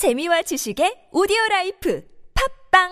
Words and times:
재미와 0.00 0.40
지식의 0.40 1.12
오디오 1.12 1.36
라이프 1.50 2.02
팝빵 2.72 2.88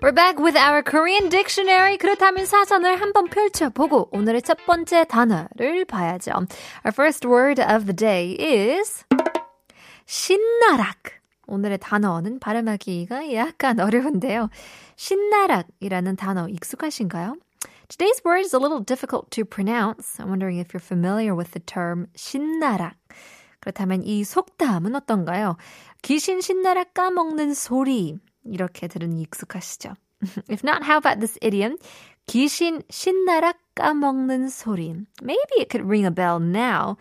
We're 0.00 0.12
back 0.14 0.38
with 0.38 0.56
our 0.56 0.84
Korean 0.84 1.28
dictionary. 1.28 1.98
그렇다면 1.98 2.46
사전을 2.46 3.00
한번 3.00 3.26
펼쳐보고 3.26 4.10
오늘의 4.12 4.42
첫 4.42 4.58
번째 4.66 5.02
단어를 5.02 5.84
봐야죠. 5.86 6.30
Our 6.86 6.94
first 6.94 7.26
word 7.26 7.60
of 7.60 7.86
the 7.86 7.96
day 7.96 8.36
is 8.38 9.04
신나락. 10.06 11.21
오늘의 11.52 11.78
단어는 11.78 12.40
발음하기가 12.40 13.34
약간 13.34 13.78
어려운데요. 13.78 14.48
신나락이라는 14.96 16.16
단어 16.16 16.48
익숙하신가요? 16.48 17.36
Today's 17.88 18.24
word 18.24 18.40
is 18.46 18.54
a 18.54 18.58
little 18.58 18.82
difficult 18.82 19.30
to 19.32 19.44
pronounce. 19.44 20.18
I'm 20.18 20.28
wondering 20.28 20.58
if 20.58 20.72
you're 20.72 20.80
familiar 20.80 21.36
with 21.36 21.52
the 21.52 21.60
term 21.60 22.06
신나락. 22.16 22.94
그렇다면 23.60 24.02
이 24.02 24.24
속담은 24.24 24.94
어떤가요? 24.96 25.56
귀신 26.00 26.40
신나락 26.40 26.94
까먹는 26.94 27.52
소리. 27.52 28.18
이렇게 28.44 28.88
들으니 28.88 29.20
익숙하시죠? 29.20 29.94
If 30.48 30.64
not, 30.64 30.82
how 30.82 30.96
about 30.96 31.20
this 31.20 31.38
idiom? 31.42 31.76
귀신 32.28 32.82
신나락 32.88 33.58
까먹는 33.74 34.48
소리. 34.48 34.94
Maybe 35.22 35.60
it 35.60 35.68
could 35.68 35.86
ring 35.86 36.06
a 36.06 36.10
bell 36.10 36.40
now. 36.40 36.96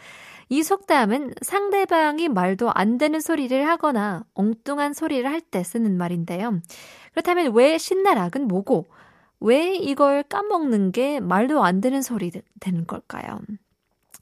이 0.51 0.63
속담은 0.63 1.35
상대방이 1.41 2.27
말도 2.27 2.71
안 2.73 2.97
되는 2.97 3.21
소리를 3.21 3.65
하거나 3.69 4.25
엉뚱한 4.33 4.91
소리를 4.93 5.25
할 5.25 5.39
때 5.39 5.63
쓰는 5.63 5.97
말인데요. 5.97 6.59
그렇다면 7.13 7.53
왜 7.55 7.77
신나락은 7.77 8.49
뭐고, 8.49 8.87
왜 9.39 9.73
이걸 9.75 10.23
까먹는 10.23 10.91
게 10.91 11.21
말도 11.21 11.63
안 11.63 11.79
되는 11.79 12.01
소리 12.01 12.31
되는 12.59 12.85
걸까요? 12.85 13.39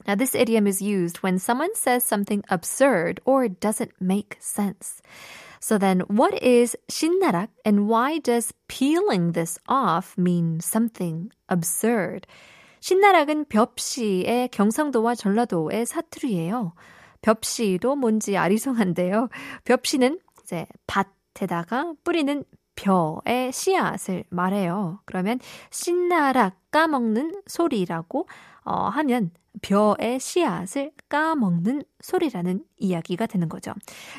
Now, 0.08 0.16
this 0.16 0.36
idiom 0.38 0.68
is 0.68 0.84
used 0.84 1.24
when 1.24 1.40
someone 1.40 1.74
says 1.74 2.06
something 2.06 2.44
absurd 2.52 3.20
or 3.26 3.50
doesn't 3.50 3.94
make 4.00 4.38
sense. 4.40 5.02
So 5.60 5.80
then, 5.80 6.02
what 6.08 6.38
is 6.44 6.78
신나락 6.90 7.50
and 7.66 7.90
why 7.90 8.20
does 8.20 8.54
peeling 8.68 9.32
this 9.34 9.58
off 9.68 10.16
mean 10.16 10.60
something 10.62 11.32
absurd? 11.50 12.28
신나락은 12.80 13.46
벽시의 13.46 14.50
경상도와 14.50 15.16
전라도의 15.16 15.86
사투리예요. 15.86 16.74
벽시도 17.22 17.96
뭔지 17.96 18.38
아리송한데요. 18.38 19.30
벽시는 19.66 20.20
이제 20.44 20.66
밭에다가 20.88 21.94
뿌리는 22.04 22.44
벼의 22.76 23.52
씨앗을 23.52 24.24
말해요. 24.30 25.02
그러면 25.06 25.40
신나락 25.70 26.72
까먹는 26.72 27.42
소리라고 27.46 28.28
어, 28.64 28.88
하면 28.88 29.32
벼의 29.62 30.20
씨앗을 30.20 30.92
까먹는 31.10 31.84
소리라는 32.00 32.64
이야기가 32.78 33.26
되는 33.26 33.50
거죠. 33.50 33.74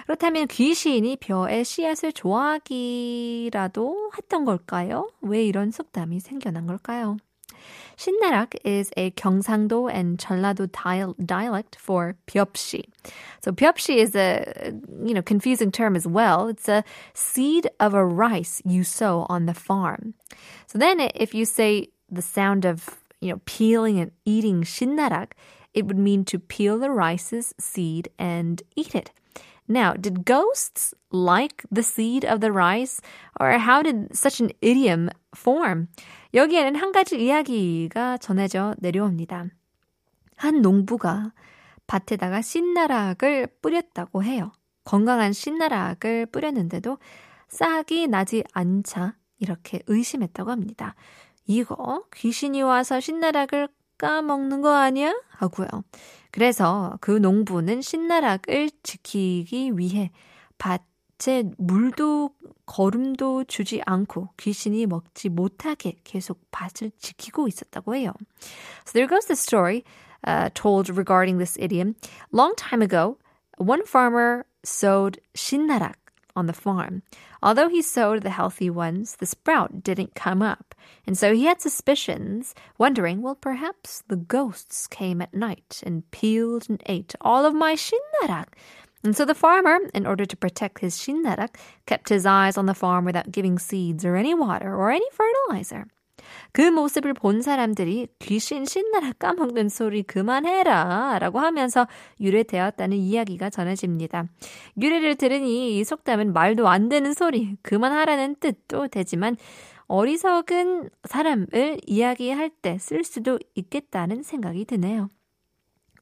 그렇다면 0.04 0.46
귀신이 0.48 1.16
벼의 1.16 1.64
씨앗을 1.64 2.12
좋아하기라도 2.12 4.10
했던 4.18 4.44
걸까요? 4.44 5.08
왜 5.22 5.44
이런 5.44 5.70
속담이 5.70 6.20
생겨난 6.20 6.66
걸까요? 6.66 7.16
Shinnarak 7.96 8.56
is 8.64 8.90
a 8.96 9.10
Gyeongsangdo 9.12 9.92
and 9.92 10.18
Jeollado 10.18 10.66
dialect 11.24 11.76
for 11.76 12.16
pyopshi. 12.26 12.84
So 13.44 13.52
pyopshi 13.52 13.96
is 13.96 14.14
a 14.14 14.72
you 15.04 15.14
know 15.14 15.22
confusing 15.22 15.72
term 15.72 15.96
as 15.96 16.06
well. 16.06 16.48
It's 16.48 16.68
a 16.68 16.84
seed 17.14 17.68
of 17.78 17.94
a 17.94 18.04
rice 18.04 18.62
you 18.64 18.84
sow 18.84 19.26
on 19.28 19.46
the 19.46 19.54
farm. 19.54 20.14
So 20.66 20.78
then 20.78 21.00
if 21.14 21.34
you 21.34 21.44
say 21.44 21.88
the 22.10 22.22
sound 22.22 22.64
of 22.64 22.96
you 23.20 23.30
know 23.30 23.40
peeling 23.44 23.98
and 23.98 24.12
eating 24.24 24.62
shinnarak, 24.62 25.32
it 25.74 25.86
would 25.86 25.98
mean 25.98 26.24
to 26.26 26.38
peel 26.38 26.78
the 26.78 26.90
rice's 26.90 27.54
seed 27.58 28.08
and 28.18 28.62
eat 28.76 28.94
it. 28.94 29.12
Now, 29.70 29.94
did 29.94 30.24
ghosts 30.24 30.94
like 31.12 31.64
the 31.70 31.84
seed 31.84 32.24
of 32.24 32.40
the 32.40 32.50
rice? 32.50 33.00
Or 33.38 33.52
how 33.52 33.82
did 33.82 34.08
such 34.12 34.42
an 34.42 34.50
idiom 34.60 35.10
form? 35.36 35.86
여기에는 36.34 36.74
한 36.74 36.90
가지 36.90 37.22
이야기가 37.22 38.18
전해져 38.18 38.74
내려옵니다. 38.80 39.46
한 40.36 40.60
농부가 40.60 41.32
밭에다가 41.86 42.42
신나락을 42.42 43.46
뿌렸다고 43.62 44.24
해요. 44.24 44.50
건강한 44.82 45.32
신나락을 45.32 46.26
뿌렸는데도 46.26 46.98
싹이 47.48 48.08
나지 48.08 48.42
않자 48.52 49.14
이렇게 49.38 49.82
의심했다고 49.86 50.50
합니다. 50.50 50.96
이거 51.46 52.04
귀신이 52.14 52.62
와서 52.62 52.98
신나락을 52.98 53.68
까먹는 54.00 54.62
거 54.62 54.74
아니야? 54.74 55.14
하고요. 55.28 55.68
그래서 56.30 56.96
그 57.02 57.10
농부는 57.10 57.82
신나락을 57.82 58.70
지키기 58.82 59.76
위해 59.76 60.10
밭에 60.56 61.44
물도 61.58 62.30
거름도 62.64 63.44
주지 63.44 63.82
않고 63.84 64.30
귀신이 64.38 64.86
먹지 64.86 65.28
못하게 65.28 65.96
계속 66.02 66.40
밭을 66.50 66.92
지키고 66.98 67.46
있었다고 67.46 67.94
해요. 67.94 68.12
So 68.86 68.92
there 68.94 69.06
goes 69.06 69.26
the 69.26 69.36
story 69.36 69.84
uh, 70.26 70.48
told 70.54 70.88
regarding 70.88 71.36
this 71.36 71.58
idiom. 71.60 71.94
Long 72.32 72.54
time 72.56 72.80
ago, 72.80 73.18
one 73.58 73.82
farmer 73.84 74.46
sowed 74.64 75.20
신나락 75.34 75.94
on 76.34 76.46
the 76.46 76.54
farm. 76.56 77.02
Although 77.42 77.68
he 77.68 77.82
sowed 77.82 78.22
the 78.22 78.30
healthy 78.30 78.68
ones, 78.68 79.16
the 79.16 79.26
sprout 79.26 79.82
didn't 79.82 80.14
come 80.14 80.42
up, 80.42 80.74
and 81.06 81.16
so 81.16 81.34
he 81.34 81.44
had 81.44 81.60
suspicions, 81.60 82.54
wondering, 82.76 83.22
well, 83.22 83.34
perhaps 83.34 84.02
the 84.08 84.16
ghosts 84.16 84.86
came 84.86 85.22
at 85.22 85.32
night 85.32 85.82
and 85.84 86.08
peeled 86.10 86.68
and 86.68 86.82
ate 86.86 87.14
all 87.20 87.46
of 87.46 87.54
my 87.54 87.74
shinnarak. 87.74 88.48
And 89.02 89.16
so 89.16 89.24
the 89.24 89.34
farmer, 89.34 89.78
in 89.94 90.06
order 90.06 90.26
to 90.26 90.36
protect 90.36 90.80
his 90.80 90.98
shinnarak, 90.98 91.56
kept 91.86 92.10
his 92.10 92.26
eyes 92.26 92.58
on 92.58 92.66
the 92.66 92.74
farm 92.74 93.06
without 93.06 93.32
giving 93.32 93.58
seeds 93.58 94.04
or 94.04 94.16
any 94.16 94.34
water 94.34 94.74
or 94.74 94.90
any 94.90 95.06
fertilizer. 95.10 95.86
그 96.52 96.62
모습을 96.62 97.14
본 97.14 97.42
사람들이 97.42 98.08
귀신 98.18 98.64
신나라 98.64 99.12
까먹는 99.12 99.68
소리 99.68 100.02
그만해라 100.02 101.18
라고 101.18 101.38
하면서 101.38 101.86
유래되었다는 102.20 102.96
이야기가 102.96 103.50
전해집니다. 103.50 104.24
유래를 104.80 105.16
들으니 105.16 105.78
이 105.78 105.84
속담은 105.84 106.32
말도 106.32 106.68
안 106.68 106.88
되는 106.88 107.12
소리 107.12 107.56
그만하라는 107.62 108.36
뜻도 108.40 108.88
되지만 108.88 109.36
어리석은 109.86 110.90
사람을 111.04 111.78
이야기할 111.84 112.50
때 112.50 112.78
쓸 112.78 113.04
수도 113.04 113.38
있겠다는 113.54 114.22
생각이 114.22 114.64
드네요. 114.64 115.08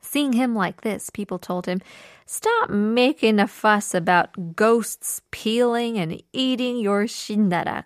Seeing 0.01 0.33
him 0.37 0.55
like 0.55 0.83
this, 0.83 1.11
people 1.11 1.39
told 1.39 1.69
him, 1.69 1.81
Stop 2.27 2.71
making 2.71 3.41
a 3.41 3.47
fuss 3.47 3.95
about 3.95 4.55
ghosts 4.55 5.23
peeling 5.31 5.99
and 5.99 6.23
eating 6.33 6.78
your 6.78 7.07
신나락. 7.07 7.84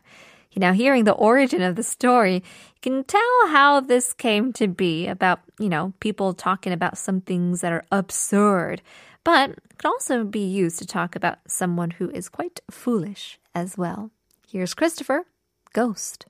Now, 0.57 0.73
hearing 0.73 1.05
the 1.05 1.13
origin 1.13 1.63
of 1.63 1.77
the 1.77 1.83
story, 1.83 2.35
you 2.35 2.81
can 2.83 3.05
tell 3.05 3.49
how 3.49 3.81
this 3.81 4.13
came 4.13 4.53
to 4.55 4.69
be 4.69 5.07
about, 5.07 5.41
you 5.59 5.69
know, 5.69 5.93
people 6.01 6.35
talking 6.35 6.73
about 6.73 6.99
some 6.99 7.21
things 7.21 7.61
that 7.63 7.73
are 7.73 7.85
absurd, 7.91 8.83
but 9.25 9.55
could 9.79 9.87
also 9.87 10.25
be 10.25 10.45
used 10.45 10.79
to 10.79 10.87
talk 10.87 11.17
about 11.17 11.39
someone 11.47 11.93
who 11.93 12.11
is 12.11 12.29
quite 12.29 12.61
foolish 12.71 13.39
as 13.55 13.79
well. 13.79 14.11
Here's 14.47 14.75
Christopher, 14.75 15.25
Ghost. 15.73 16.27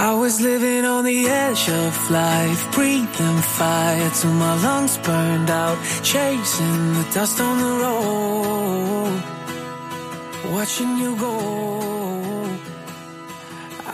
I 0.00 0.14
was 0.14 0.40
living 0.40 0.86
on 0.86 1.04
the 1.04 1.28
edge 1.28 1.68
of 1.68 2.10
life, 2.10 2.72
breathing 2.72 3.38
fire 3.58 4.10
till 4.18 4.32
my 4.32 4.54
lungs 4.64 4.96
burned 4.96 5.50
out, 5.50 5.76
chasing 6.02 6.94
the 6.94 7.06
dust 7.12 7.38
on 7.38 7.58
the 7.58 7.72
road, 7.84 9.22
watching 10.54 10.96
you 10.96 11.14
go. 11.16 11.36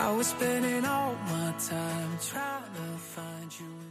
I 0.05 0.11
was 0.11 0.27
spending 0.27 0.85
all 0.85 1.13
my 1.27 1.53
time 1.59 2.17
trying 2.21 2.73
to 2.79 2.87
find 3.15 3.59
you 3.59 3.86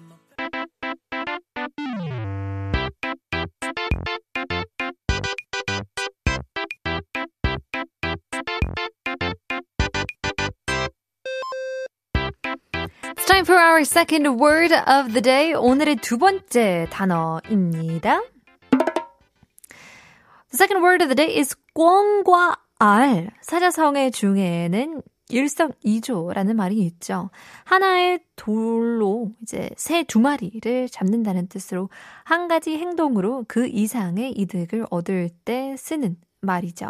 for 13.46 13.56
our 13.56 13.84
second 13.84 14.40
word 14.40 14.74
of 14.74 15.12
the 15.12 15.22
day. 15.22 15.54
오늘의 15.54 15.96
두 15.96 16.18
번째 16.18 16.88
단어입니다. 16.90 18.20
The 20.50 20.52
second 20.52 20.84
word 20.84 21.04
of 21.04 21.14
the 21.14 21.14
day 21.14 21.38
is 21.38 21.54
꿩과 21.72 22.56
알. 22.80 23.30
사자성의 23.42 24.10
중에는 24.10 25.00
일석이조라는 25.28 26.56
말이 26.56 26.78
있죠. 26.86 27.30
하나의 27.64 28.18
돌로 28.34 29.30
이제 29.42 29.70
새 29.76 30.02
두 30.02 30.18
마리를 30.18 30.88
잡는다는 30.88 31.46
뜻으로 31.46 31.88
한 32.24 32.48
가지 32.48 32.76
행동으로 32.76 33.44
그 33.46 33.68
이상의 33.68 34.32
이득을 34.32 34.86
얻을 34.90 35.30
때 35.44 35.76
쓰는 35.78 36.16
말이죠. 36.40 36.88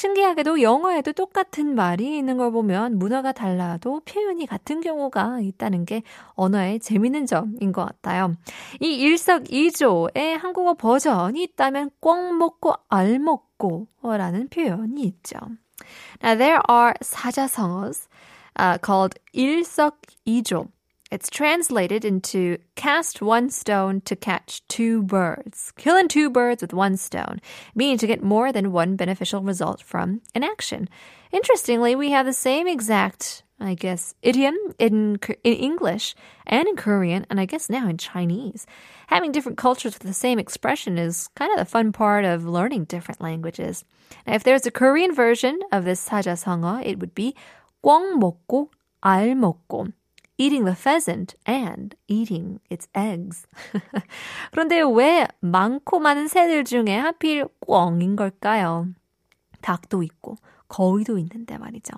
신기하게도 0.00 0.62
영어에도 0.62 1.12
똑같은 1.12 1.74
말이 1.74 2.16
있는 2.16 2.38
걸 2.38 2.50
보면 2.50 2.98
문화가 2.98 3.32
달라도 3.32 4.00
표현이 4.06 4.46
같은 4.46 4.80
경우가 4.80 5.40
있다는 5.40 5.84
게 5.84 6.02
언어의 6.36 6.80
재밌는 6.80 7.26
점인 7.26 7.70
것 7.70 7.84
같아요. 7.84 8.34
이 8.80 8.94
일석이조의 8.94 10.38
한국어 10.38 10.72
버전이 10.72 11.42
있다면 11.42 11.90
꽝 12.00 12.38
먹고 12.38 12.72
알 12.88 13.18
먹고라는 13.18 14.48
표현이 14.48 15.02
있죠. 15.02 15.36
Now 16.22 16.38
there 16.38 16.60
are 16.70 16.94
사자성어s 17.02 18.08
uh, 18.58 18.78
called 18.82 19.20
일석이조. 19.34 20.68
It's 21.11 21.29
translated 21.29 22.03
into 22.03 22.57
cast 22.75 23.21
one 23.21 23.49
stone 23.49 24.01
to 24.01 24.15
catch 24.15 24.67
two 24.67 25.03
birds. 25.03 25.71
Killing 25.77 26.07
two 26.07 26.31
birds 26.31 26.61
with 26.61 26.73
one 26.73 26.97
stone, 26.97 27.39
meaning 27.75 27.97
to 27.99 28.07
get 28.07 28.23
more 28.23 28.51
than 28.51 28.71
one 28.71 28.95
beneficial 28.95 29.41
result 29.41 29.83
from 29.83 30.21
an 30.33 30.43
action. 30.43 30.89
Interestingly, 31.31 31.95
we 31.95 32.09
have 32.09 32.25
the 32.25 32.33
same 32.33 32.67
exact, 32.67 33.43
I 33.59 33.75
guess, 33.75 34.15
idiom 34.23 34.55
in, 34.79 35.19
in 35.43 35.53
English 35.53 36.15
and 36.47 36.67
in 36.67 36.75
Korean, 36.75 37.25
and 37.29 37.39
I 37.39 37.45
guess 37.45 37.69
now 37.69 37.87
in 37.87 37.97
Chinese. 37.97 38.65
Having 39.07 39.31
different 39.31 39.59
cultures 39.59 39.93
with 39.93 40.07
the 40.07 40.13
same 40.13 40.39
expression 40.39 40.97
is 40.97 41.29
kind 41.35 41.51
of 41.51 41.59
the 41.59 41.69
fun 41.69 41.91
part 41.91 42.25
of 42.25 42.47
learning 42.47 42.85
different 42.85 43.21
languages. 43.21 43.85
Now, 44.25 44.33
if 44.33 44.43
there's 44.43 44.65
a 44.65 44.71
Korean 44.71 45.13
version 45.13 45.59
of 45.71 45.85
this 45.85 46.09
사자성어, 46.09 46.83
it 46.83 46.99
would 46.99 47.13
be 47.13 47.35
꽝 47.83 48.19
먹고 48.19 48.69
알 49.03 49.35
먹고 49.35 49.93
Eating 50.40 50.64
the 50.64 50.74
pheasant 50.74 51.34
and 51.46 51.94
eating 52.08 52.58
its 52.70 52.88
eggs. 52.96 53.46
그런데 54.50 54.80
왜 54.80 55.26
많고 55.40 56.00
많은 56.00 56.28
새들 56.28 56.64
중에 56.64 56.96
하필 56.96 57.46
꿩인 57.60 58.16
걸까요? 58.16 58.88
닭도 59.60 60.02
있고 60.02 60.36
거위도 60.68 61.18
있는데 61.18 61.58
말이죠. 61.58 61.92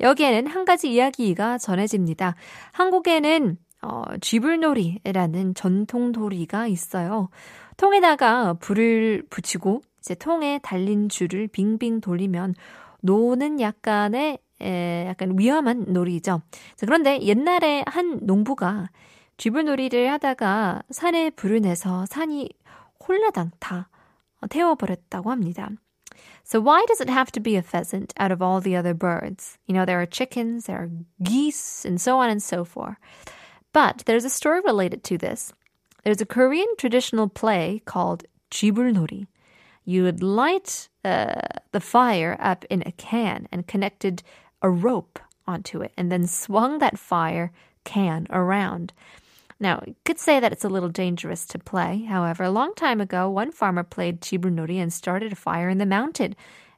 여기에는 0.00 0.48
한 0.48 0.64
가지 0.66 0.92
이야기가 0.92 1.56
전해집니다. 1.58 2.34
한국에는 2.72 3.56
어, 3.80 4.02
쥐불놀이라는 4.20 5.54
전통놀이가 5.54 6.66
있어요. 6.66 7.30
통에다가 7.76 8.54
불을 8.54 9.22
붙이고 9.30 9.82
이제 10.00 10.14
통에 10.14 10.58
달린 10.62 11.08
줄을 11.08 11.46
빙빙 11.46 12.00
돌리면 12.00 12.54
노는 13.00 13.60
약간의 13.60 14.38
에, 14.61 15.07
약간 15.07 15.37
위험한 15.37 15.85
놀이죠. 15.89 16.41
자, 16.75 16.85
그런데 16.85 17.21
옛날에 17.21 17.83
한 17.87 18.19
농부가 18.21 18.89
쥐불놀이를 19.37 20.11
하다가 20.11 20.83
산에 20.89 21.31
불을 21.31 21.61
내서 21.61 22.05
산이 22.05 22.49
홀라당 23.07 23.51
다 23.59 23.89
태워버렸다고 24.49 25.31
합니다. 25.31 25.69
So 26.43 26.59
why 26.59 26.85
does 26.87 27.01
it 27.01 27.09
have 27.09 27.31
to 27.31 27.41
be 27.41 27.55
a 27.55 27.61
pheasant 27.61 28.13
out 28.17 28.31
of 28.31 28.41
all 28.41 28.61
the 28.61 28.75
other 28.75 28.93
birds? 28.93 29.57
You 29.65 29.73
know, 29.73 29.85
there 29.85 30.01
are 30.01 30.05
chickens, 30.05 30.65
there 30.65 30.77
are 30.77 30.89
geese, 31.23 31.85
and 31.85 31.99
so 31.99 32.19
on 32.19 32.29
and 32.29 32.43
so 32.43 32.63
forth. 32.63 32.97
But 33.71 34.03
there's 34.05 34.25
a 34.25 34.29
story 34.29 34.61
related 34.61 35.03
to 35.05 35.17
this. 35.17 35.53
There's 36.03 36.21
a 36.21 36.25
Korean 36.25 36.67
traditional 36.77 37.29
play 37.29 37.81
called 37.85 38.25
쥐불놀이. 38.51 39.25
You 39.85 40.03
would 40.03 40.21
light 40.21 40.89
uh, 41.03 41.35
the 41.71 41.79
fire 41.79 42.37
up 42.39 42.65
in 42.69 42.83
a 42.85 42.91
can 42.91 43.47
and 43.51 43.67
connected 43.67 44.21
a 44.61 44.69
rope 44.69 45.19
onto 45.47 45.81
it 45.81 45.91
and 45.97 46.11
then 46.11 46.27
swung 46.27 46.79
that 46.79 46.97
fire 46.97 47.51
can 47.83 48.27
around. 48.29 48.93
Now, 49.59 49.81
you 49.85 49.95
could 50.03 50.19
say 50.19 50.39
that 50.39 50.51
it's 50.51 50.65
a 50.65 50.69
little 50.69 50.89
dangerous 50.89 51.45
to 51.47 51.59
play. 51.59 52.03
However, 52.03 52.43
a 52.43 52.51
long 52.51 52.73
time 52.75 52.99
ago, 52.99 53.29
one 53.29 53.51
farmer 53.51 53.83
played 53.83 54.21
Chiburnori 54.21 54.77
and 54.77 54.91
started 54.91 55.31
a 55.31 55.35
fire 55.35 55.69
in 55.69 55.77
the 55.77 55.85
mountain, 55.85 56.35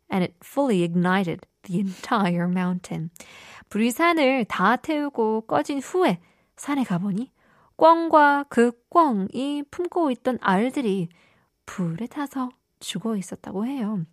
and 0.09 0.23
it 0.23 0.35
fully 0.41 0.83
ignited 0.83 1.47
the 1.63 1.79
entire 1.79 2.47
mountain. 2.47 3.09
불이 3.69 3.91
산을 3.91 4.45
다 4.45 4.75
태우고 4.75 5.47
꺼진 5.47 5.79
후에 5.79 6.19
산에 6.57 6.83
가보니 6.83 7.31
꿩과 7.75 8.45
그 8.49 8.71
꿩이 8.89 9.63
품고 9.71 10.11
있던 10.11 10.37
알들이 10.41 11.09
불에 11.65 12.07
타서 12.07 12.49
죽어 12.79 13.17
있었다고 13.17 13.65
해요. 13.65 14.05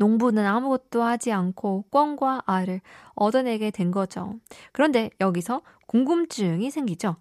농부는 0.00 0.46
아무것도 0.46 1.02
하지 1.02 1.30
않고 1.30 1.84
꿩과 1.90 2.42
알을 2.46 2.80
얻어내게 3.14 3.70
된 3.70 3.90
거죠. 3.90 4.34
그런데 4.72 5.10
여기서 5.20 5.60
궁금증이 5.86 6.70
생기죠. 6.70 7.16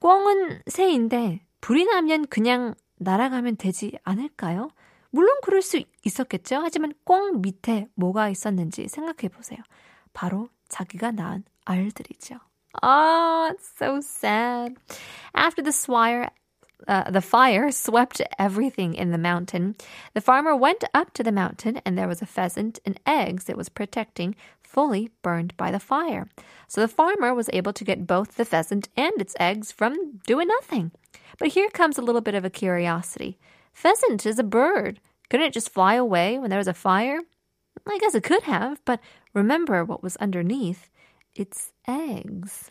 꿩은 0.00 0.60
새인데 0.66 1.40
불이 1.62 1.86
나면 1.86 2.26
그냥 2.26 2.74
날아가면 2.98 3.56
되지 3.56 3.98
않을까요? 4.04 4.68
물론 5.10 5.38
그럴 5.42 5.62
수 5.62 5.82
있었겠죠. 6.04 6.56
하지만 6.56 6.92
꿩 7.04 7.40
밑에 7.40 7.88
뭐가 7.94 8.28
있었는지 8.28 8.86
생각해 8.86 9.28
보세요. 9.34 9.58
바로 10.12 10.50
자기가 10.68 11.12
낳은 11.12 11.44
알들이죠. 11.64 12.36
Oh, 12.82 13.50
it's 13.50 13.72
so 13.82 13.96
sad. 13.96 14.74
After 15.34 15.62
the 15.62 15.72
swire 15.72 16.28
uh, 16.88 17.10
the 17.10 17.20
fire 17.20 17.70
swept 17.70 18.20
everything 18.38 18.94
in 18.94 19.10
the 19.10 19.18
mountain. 19.18 19.76
The 20.14 20.20
farmer 20.20 20.54
went 20.54 20.84
up 20.94 21.12
to 21.14 21.22
the 21.22 21.32
mountain, 21.32 21.80
and 21.84 21.96
there 21.96 22.08
was 22.08 22.22
a 22.22 22.26
pheasant 22.26 22.78
and 22.84 23.00
eggs 23.06 23.48
it 23.48 23.56
was 23.56 23.68
protecting, 23.68 24.34
fully 24.62 25.10
burned 25.22 25.56
by 25.56 25.70
the 25.70 25.80
fire. 25.80 26.28
So 26.68 26.80
the 26.80 26.88
farmer 26.88 27.34
was 27.34 27.50
able 27.52 27.72
to 27.72 27.84
get 27.84 28.06
both 28.06 28.36
the 28.36 28.44
pheasant 28.44 28.88
and 28.96 29.12
its 29.20 29.36
eggs 29.40 29.72
from 29.72 30.20
doing 30.26 30.48
nothing. 30.48 30.92
But 31.38 31.48
here 31.48 31.68
comes 31.70 31.98
a 31.98 32.02
little 32.02 32.20
bit 32.20 32.34
of 32.34 32.44
a 32.44 32.50
curiosity. 32.50 33.38
Pheasant 33.72 34.26
is 34.26 34.38
a 34.38 34.44
bird. 34.44 35.00
Couldn't 35.28 35.46
it 35.46 35.52
just 35.52 35.70
fly 35.70 35.94
away 35.94 36.38
when 36.38 36.50
there 36.50 36.58
was 36.58 36.68
a 36.68 36.74
fire? 36.74 37.20
I 37.86 37.98
guess 37.98 38.14
it 38.14 38.24
could 38.24 38.42
have, 38.44 38.80
but 38.84 39.00
remember 39.32 39.84
what 39.84 40.02
was 40.02 40.16
underneath. 40.16 40.90
It's 41.34 41.72
eggs. 41.88 42.70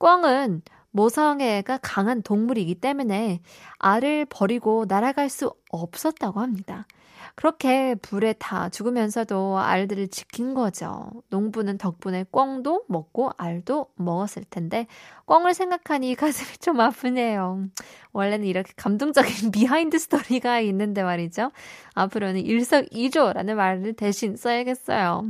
꿩은 0.00 0.62
모성애가 0.94 1.80
강한 1.82 2.22
동물이기 2.22 2.76
때문에 2.76 3.40
알을 3.78 4.26
버리고 4.26 4.84
날아갈 4.88 5.28
수 5.28 5.52
없었다고 5.70 6.40
합니다. 6.40 6.86
그렇게 7.34 7.96
불에 7.96 8.32
다 8.34 8.68
죽으면서도 8.68 9.58
알들을 9.58 10.06
지킨 10.06 10.54
거죠. 10.54 11.10
농부는 11.30 11.78
덕분에 11.78 12.24
꿩도 12.30 12.84
먹고 12.88 13.32
알도 13.36 13.88
먹었을 13.96 14.44
텐데 14.48 14.86
꿩을 15.26 15.52
생각하니 15.52 16.14
가슴이 16.14 16.58
좀 16.58 16.80
아프네요. 16.80 17.66
원래는 18.12 18.46
이렇게 18.46 18.72
감동적인 18.76 19.50
비하인드 19.50 19.98
스토리가 19.98 20.60
있는데 20.60 21.02
말이죠. 21.02 21.50
앞으로는 21.94 22.42
일석이조라는 22.42 23.56
말을 23.56 23.94
대신 23.94 24.36
써야겠어요. 24.36 25.24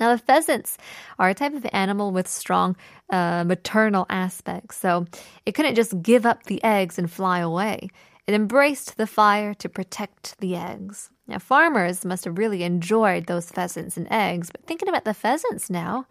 Now, 0.00 0.12
the 0.12 0.18
pheasants 0.18 0.78
are 1.18 1.28
a 1.28 1.34
type 1.34 1.54
of 1.54 1.66
animal 1.72 2.12
with 2.12 2.28
strong 2.28 2.76
uh, 3.10 3.44
maternal 3.44 4.06
aspects, 4.08 4.76
so 4.76 5.06
it 5.44 5.52
couldn't 5.52 5.74
just 5.74 6.02
give 6.02 6.24
up 6.24 6.44
the 6.44 6.62
eggs 6.62 6.98
and 6.98 7.10
fly 7.10 7.40
away. 7.40 7.90
It 8.26 8.34
embraced 8.34 8.96
the 8.96 9.06
fire 9.06 9.54
to 9.54 9.68
protect 9.68 10.38
the 10.38 10.54
eggs. 10.54 11.10
Now, 11.26 11.38
farmers 11.38 12.04
must 12.04 12.24
have 12.24 12.38
really 12.38 12.62
enjoyed 12.62 13.26
those 13.26 13.50
pheasants 13.50 13.96
and 13.96 14.06
eggs, 14.10 14.50
but 14.50 14.64
thinking 14.66 14.88
about 14.88 15.04
the 15.04 15.14
pheasants 15.14 15.68
now 15.68 16.06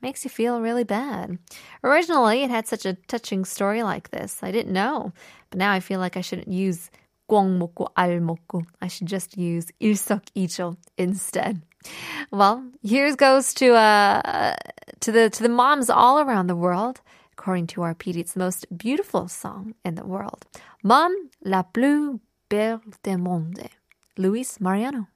makes 0.00 0.24
you 0.24 0.30
feel 0.30 0.60
really 0.60 0.84
bad. 0.84 1.38
Originally, 1.82 2.42
it 2.42 2.50
had 2.50 2.68
such 2.68 2.84
a 2.84 2.94
touching 3.08 3.44
story 3.44 3.82
like 3.82 4.10
this. 4.10 4.38
I 4.42 4.52
didn't 4.52 4.72
know, 4.72 5.12
but 5.50 5.58
now 5.58 5.72
I 5.72 5.80
feel 5.80 5.98
like 5.98 6.16
I 6.16 6.20
shouldn't 6.20 6.48
use 6.48 6.90
꽝 7.28 7.58
먹고 7.58 7.88
알 7.96 8.20
먹고. 8.20 8.64
I 8.82 8.88
should 8.88 9.08
just 9.08 9.38
use 9.38 9.72
일석이조 9.80 10.76
instead. 10.98 11.62
Well, 12.31 12.63
here 12.81 13.15
goes 13.15 13.53
to 13.55 13.73
uh 13.73 14.55
to 14.99 15.11
the 15.11 15.29
to 15.29 15.43
the 15.43 15.49
moms 15.49 15.89
all 15.89 16.19
around 16.19 16.47
the 16.47 16.55
world. 16.55 17.01
According 17.33 17.67
to 17.67 17.83
our 17.83 17.95
PD, 17.95 18.17
it's 18.17 18.33
the 18.33 18.39
most 18.39 18.65
beautiful 18.77 19.27
song 19.29 19.73
in 19.85 19.95
the 19.95 20.05
world. 20.05 20.45
Mom, 20.83 21.15
la 21.43 21.63
plus 21.63 22.19
belle 22.49 22.81
du 23.01 23.17
monde. 23.17 23.69
Luis 24.17 24.59
Mariano. 24.59 25.07